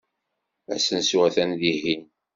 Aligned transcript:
Asensu 0.73 1.17
atan 1.27 1.51
dihin. 1.59 2.01